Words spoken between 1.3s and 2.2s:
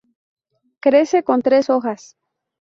tres hojas.